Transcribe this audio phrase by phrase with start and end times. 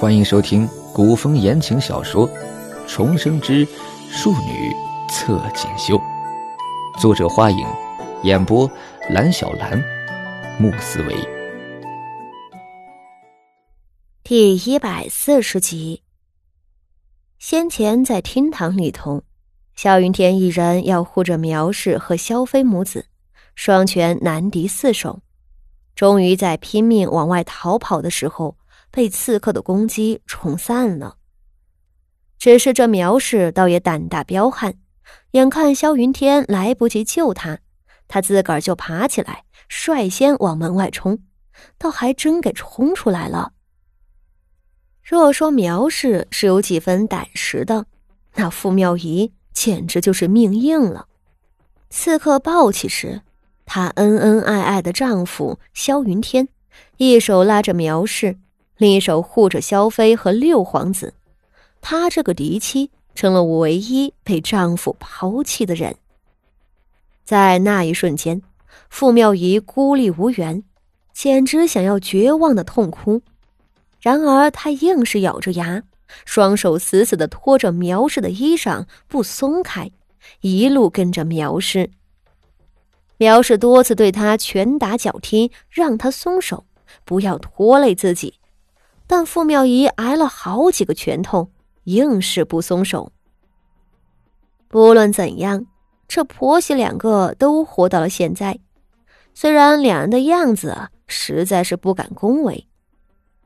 [0.00, 2.26] 欢迎收听古风言情小说
[2.88, 3.68] 《重生之
[4.08, 4.74] 庶女
[5.10, 5.98] 侧锦绣》，
[6.98, 7.66] 作者：花影，
[8.22, 8.66] 演播：
[9.10, 9.78] 蓝小兰、
[10.58, 11.14] 穆思维。
[14.24, 16.02] 第一百四十集。
[17.38, 19.22] 先前在厅堂里头，
[19.76, 23.04] 萧云天一人要护着苗氏和萧飞母子，
[23.54, 25.20] 双拳难敌四手，
[25.94, 28.56] 终于在拼命往外逃跑的时候。
[28.90, 31.16] 被刺客的攻击冲散了。
[32.38, 34.74] 只是这苗氏倒也胆大彪悍，
[35.32, 37.58] 眼看萧云天来不及救他，
[38.08, 41.18] 他自个儿就爬起来，率先往门外冲，
[41.76, 43.52] 倒还真给冲出来了。
[45.02, 47.86] 若说苗氏是有几分胆识的，
[48.36, 51.08] 那傅妙仪简直就是命硬了。
[51.90, 53.20] 刺客抱起时，
[53.66, 56.48] 她恩恩爱爱的丈夫萧云天，
[56.96, 58.38] 一手拉着苗氏。
[58.80, 61.12] 另一手护着萧妃和六皇子，
[61.82, 65.96] 她这个嫡妻成了唯一被丈夫抛弃的人。
[67.22, 68.40] 在那一瞬间，
[68.88, 70.64] 傅妙仪孤立无援，
[71.12, 73.20] 简直想要绝望的痛哭。
[74.00, 75.82] 然而她硬是咬着牙，
[76.24, 79.90] 双手死死的拖着苗氏的衣裳不松开，
[80.40, 81.90] 一路跟着苗氏。
[83.18, 86.64] 苗氏多次对他拳打脚踢，让他松手，
[87.04, 88.36] 不要拖累自己。
[89.10, 91.50] 但傅妙仪挨了好几个拳头，
[91.82, 93.10] 硬是不松手。
[94.68, 95.66] 不论怎样，
[96.06, 98.60] 这婆媳两个都活到了现在。
[99.34, 102.68] 虽然两人的样子实在是不敢恭维，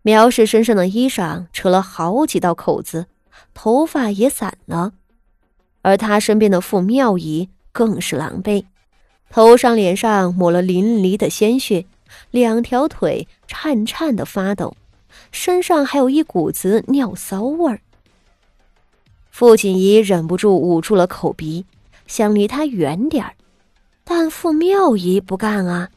[0.00, 3.04] 苗氏身上的衣裳扯了好几道口子，
[3.52, 4.92] 头发也散了；
[5.82, 8.64] 而她身边的傅妙仪更是狼狈，
[9.28, 11.84] 头上、脸上抹了淋漓的鲜血，
[12.30, 14.74] 两条腿颤颤的发抖。
[15.32, 17.80] 身上还有一股子尿骚味儿。
[19.30, 21.64] 傅锦仪忍不住捂住了口鼻，
[22.06, 23.34] 想离他远点儿，
[24.04, 25.88] 但傅妙仪不干啊！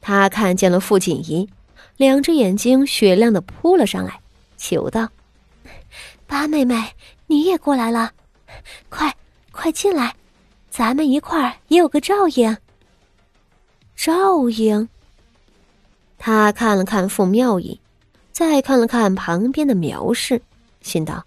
[0.00, 1.48] 他看见了傅锦仪，
[1.96, 4.18] 两只眼睛雪亮的扑了上来，
[4.56, 5.08] 求道
[6.26, 6.82] ：“八妹妹，
[7.26, 8.12] 你也过来了，
[8.88, 9.14] 快
[9.52, 10.16] 快进来，
[10.70, 12.56] 咱们一块儿也有个照应。”
[13.94, 14.88] 照应。
[16.18, 17.78] 他看了看傅妙仪。
[18.44, 20.42] 再看了看旁边的苗氏，
[20.80, 21.24] 心道：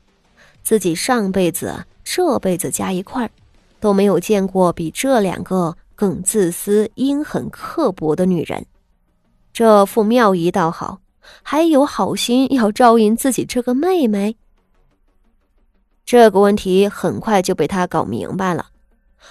[0.63, 3.31] 自己上辈子、这辈子加一块儿，
[3.79, 8.65] 都没有见过比这两个更自私、阴狠、刻薄的女人。
[9.53, 10.99] 这傅妙仪倒好，
[11.41, 14.35] 还有好心要照应自己这个妹妹。
[16.05, 18.67] 这个问题很快就被他搞明白了。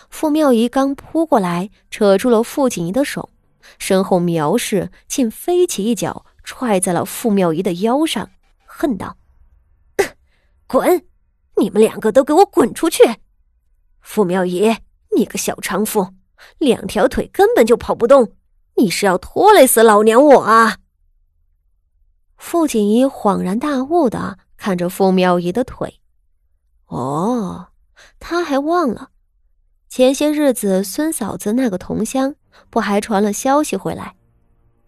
[0.08, 3.28] 傅妙仪刚扑过来，扯住了傅锦仪的手，
[3.78, 6.26] 身后苗氏竟飞起一脚。
[6.46, 8.28] 踹在了傅妙仪的腰上，
[8.66, 9.16] 恨道
[10.68, 11.06] ：“滚！
[11.56, 13.02] 你们两个都给我滚出去！
[14.02, 14.76] 傅妙仪，
[15.16, 16.12] 你个小娼妇，
[16.58, 18.34] 两条腿根本就跑不动，
[18.76, 20.76] 你是要拖累死老娘我啊！”
[22.36, 26.02] 傅锦仪恍然大悟的看着傅妙仪的腿，
[26.88, 27.68] 哦，
[28.20, 29.12] 他还忘了，
[29.96, 32.34] 前些日子孙嫂子那个同乡
[32.68, 34.16] 不还传了消息回来。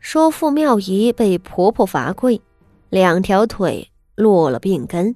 [0.01, 2.43] 说傅妙仪被婆婆罚跪，
[2.91, 5.15] 两条腿落了病根。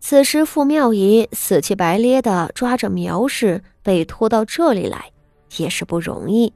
[0.00, 5.12] 此时傅妙仪死乞白咧的抓着苗氏被拖到这里来，
[5.58, 6.50] 也是不容易。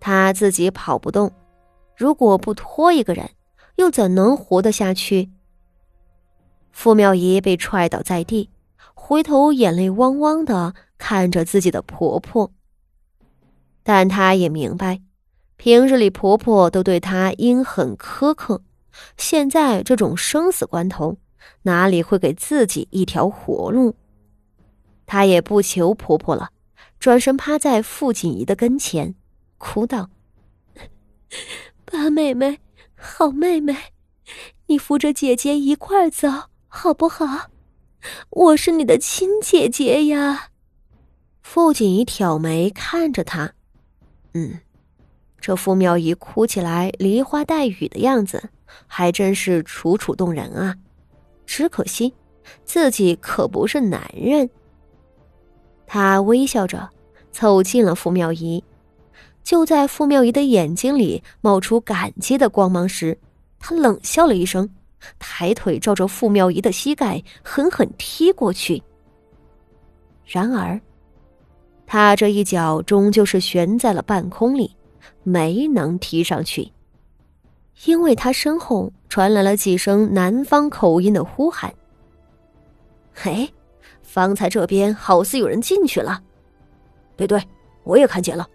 [0.00, 1.30] 她自己跑不动，
[1.94, 3.28] 如果不拖一个人，
[3.76, 5.28] 又怎能活得下去？
[6.72, 8.48] 傅妙仪被踹倒在地，
[8.94, 10.72] 回头眼泪汪汪的
[11.06, 12.50] 看着自己的婆婆，
[13.82, 15.02] 但她也明白。
[15.58, 18.62] 平日里，婆婆都对她阴狠苛刻，
[19.18, 21.18] 现在这种生死关头，
[21.64, 23.94] 哪里会给自己一条活路？
[25.04, 26.48] 她也不求婆婆了，
[26.98, 29.14] 转身趴在傅锦仪的跟前，
[29.58, 30.08] 哭道
[31.84, 32.60] ：“八妹妹，
[32.96, 33.76] 好妹妹，
[34.68, 36.30] 你扶着姐姐一块走
[36.66, 37.50] 好不好？
[38.30, 40.48] 我是你的亲姐姐呀。”
[41.44, 43.52] 傅锦仪挑眉看着他，
[44.32, 44.58] 嗯。
[45.38, 48.48] 这傅妙仪哭起来梨花带雨的样子，
[48.86, 50.74] 还真是楚楚动人啊！
[51.44, 52.14] 只可惜
[52.64, 54.48] 自己可不是男人。
[55.86, 56.88] 他微笑着
[57.30, 58.64] 凑近了傅妙仪，
[59.44, 63.16] 就在傅妙仪的眼睛里冒出感激的光芒时，
[63.60, 64.68] 他冷笑了一声，
[65.18, 68.82] 抬腿照着傅妙仪的膝盖狠狠踢过去。
[70.24, 70.80] 然而，
[71.86, 74.76] 他这一脚终究是悬在了半空里。
[75.26, 76.70] 没能踢上去，
[77.86, 81.74] 因为他身后传来了几声南方口音的呼喊
[83.14, 83.50] ：“嘿，
[84.02, 86.22] 方才这边好似有人进去了。
[87.16, 87.42] ”“对对，
[87.84, 88.46] 我也看见了，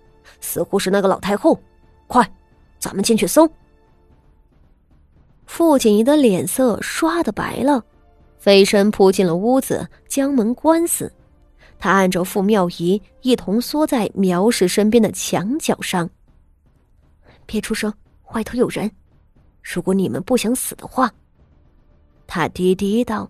[0.42, 1.60] 似乎是那个老太后。
[2.06, 2.32] ”“快，
[2.78, 3.50] 咱们进去搜。”
[5.48, 7.84] 傅锦仪的脸色唰的白了，
[8.38, 11.12] 飞身扑进了屋子，将门关死。
[11.80, 16.08] 他按着傅妙仪一同缩在苗氏身边的墙角上。
[17.46, 17.92] 别出声，
[18.34, 18.92] 外头有人。
[19.64, 21.12] 如果你们不想死的话，
[22.28, 23.30] 他低低道。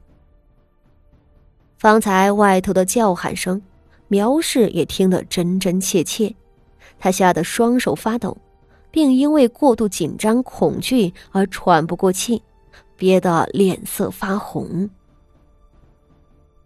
[1.78, 3.62] 方才外头的叫喊声，
[4.08, 6.36] 苗氏也听得真真切切，
[6.98, 8.36] 他吓得双手发抖，
[8.92, 12.42] 并因为过度紧张恐惧而喘不过气，
[12.98, 14.90] 憋得脸色发红。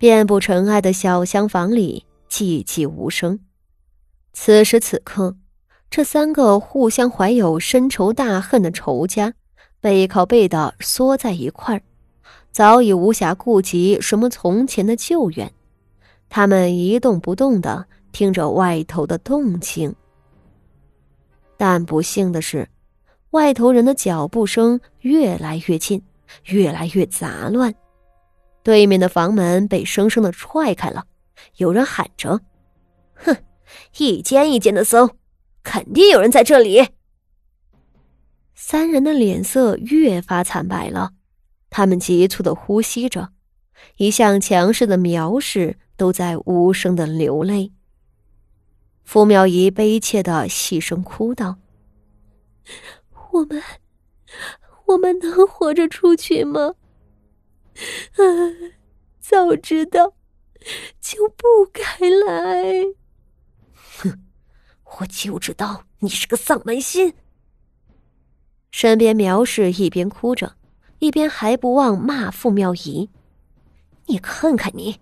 [0.04, 3.40] 遍布尘埃的小厢房里寂寂无声。
[4.34, 5.38] 此时此刻，
[5.90, 9.34] 这三个互相怀有深仇大恨的仇家，
[9.80, 11.82] 背靠背的缩在一块儿，
[12.52, 15.50] 早已无暇顾及什么从前的旧怨。
[16.28, 19.96] 他们一动不动的听着外头的动静。
[21.56, 22.68] 但不幸的是，
[23.30, 26.04] 外头人的脚步声越来越近，
[26.48, 27.74] 越来越杂乱。
[28.64, 31.06] 对面的房门被生生的踹开了，
[31.58, 32.42] 有人喊着
[33.14, 33.36] ：“哼，
[33.98, 35.18] 一间一间的搜，
[35.62, 36.88] 肯定有人在这里。”
[38.56, 41.12] 三人的脸色越发惨白了，
[41.70, 43.34] 他们急促的呼吸着，
[43.98, 47.74] 一向强势的苗氏都在无声的流泪。
[49.04, 51.58] 傅妙仪悲切的细声哭道
[53.34, 53.62] ：“我们，
[54.86, 56.76] 我们能活着出去吗？”
[58.16, 58.22] 啊！
[59.20, 60.14] 早知道
[61.00, 62.86] 就不该来。
[64.00, 64.20] 哼！
[65.00, 67.14] 我就知道你是个丧门星。
[68.70, 70.56] 身边苗氏一边哭着，
[71.00, 73.10] 一边还不忘骂傅妙仪
[74.06, 75.00] ：“你看看你，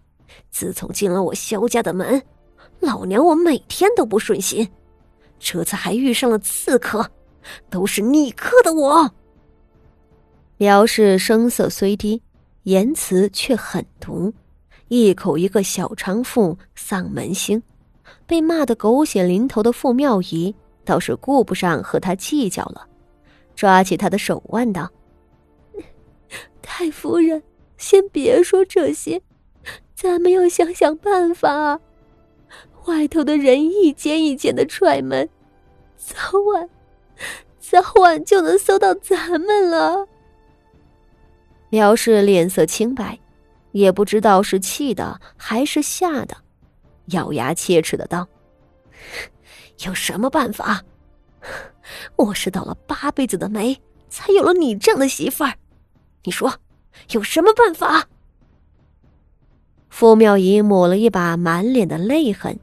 [0.49, 2.23] 自从进了我萧家的门，
[2.79, 4.71] 老娘我每天都不顺心，
[5.39, 7.11] 这次还遇上了刺客，
[7.69, 9.11] 都是你克的我。”
[10.57, 12.21] 苗氏声色虽低。
[12.63, 14.31] 言辞却狠毒，
[14.87, 17.61] 一口一个小娼妇、丧门星，
[18.27, 20.53] 被骂得狗血淋头的傅妙仪
[20.85, 22.87] 倒是顾不上和他计较了，
[23.55, 24.89] 抓起他的手腕道
[26.61, 27.41] ：“太夫人，
[27.77, 29.21] 先别说这些，
[29.95, 31.79] 咱们要想想办法。
[32.85, 35.27] 外头的人一间一间的踹门，
[35.97, 36.15] 早
[36.53, 36.69] 晚，
[37.59, 40.07] 早晚就能搜到咱们了。”
[41.71, 43.17] 苗氏脸色青白，
[43.71, 46.35] 也不知道是气的还是吓的，
[47.07, 48.27] 咬牙切齿的道
[49.85, 50.83] ：“有什么办法？
[52.17, 55.53] 我是倒了八辈子的霉，才有了你这样的媳妇儿。
[56.25, 56.53] 你说
[57.11, 58.05] 有什么办法？”
[59.89, 62.59] 傅妙仪抹了一把满脸的泪痕，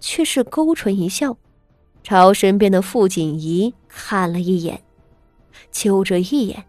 [0.00, 1.36] 却是勾唇一笑，
[2.02, 4.82] 朝身边的傅锦仪看了一眼，
[5.70, 6.64] 就这一眼。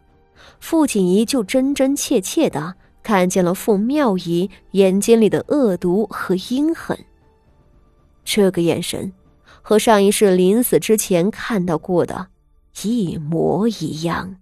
[0.59, 6.97] 傅锦仪就真真切切的看见了傅妙仪眼睛里的恶毒和阴狠。
[8.23, 9.11] 这个眼神，
[9.61, 12.27] 和上一世临死之前看到过的
[12.83, 14.35] 一模一样。